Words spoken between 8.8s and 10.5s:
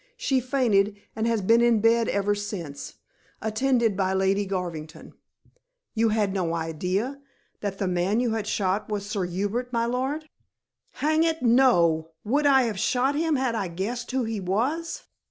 was Sir Hubert, my lord?"